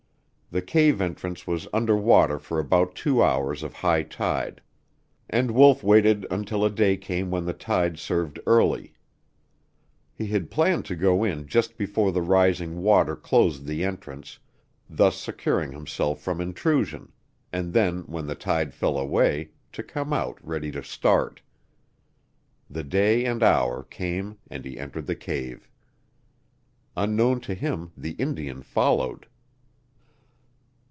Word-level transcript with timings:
The 0.53 0.61
cave 0.61 0.99
entrance 0.99 1.47
was 1.47 1.65
under 1.71 1.95
water 1.95 2.37
for 2.37 2.59
about 2.59 2.93
two 2.93 3.23
hours 3.23 3.63
of 3.63 3.71
high 3.75 4.03
tide, 4.03 4.59
and 5.29 5.51
Wolf 5.51 5.81
waited 5.81 6.27
until 6.29 6.65
a 6.65 6.69
day 6.69 6.97
came 6.97 7.31
when 7.31 7.45
the 7.45 7.53
tide 7.53 7.97
served 7.97 8.37
early. 8.45 8.91
He 10.13 10.27
had 10.27 10.51
planned 10.51 10.83
to 10.87 10.95
go 10.97 11.23
in 11.23 11.47
just 11.47 11.77
before 11.77 12.11
the 12.11 12.21
rising 12.21 12.81
water 12.81 13.15
closed 13.15 13.65
the 13.65 13.85
entrance, 13.85 14.39
thus 14.89 15.15
securing 15.15 15.71
himself 15.71 16.19
from 16.19 16.41
intrusion; 16.41 17.13
and 17.53 17.71
then, 17.71 18.01
when 18.01 18.27
the 18.27 18.35
tide 18.35 18.73
fell 18.73 18.97
away, 18.97 19.51
to 19.71 19.81
come 19.81 20.11
out 20.11 20.37
ready 20.45 20.69
to 20.73 20.83
start. 20.83 21.41
The 22.69 22.83
day 22.83 23.23
and 23.23 23.41
hour 23.41 23.83
came 23.83 24.37
and 24.49 24.65
he 24.65 24.77
entered 24.77 25.05
the 25.07 25.15
cave. 25.15 25.69
Unknown 26.97 27.39
to 27.39 27.53
him 27.53 27.93
the 27.95 28.11
Indian 28.19 28.63
followed! 28.63 29.27